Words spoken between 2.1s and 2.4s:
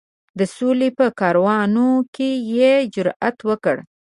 کې